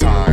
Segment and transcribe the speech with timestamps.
[0.00, 0.29] time.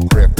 [0.00, 0.35] concrete.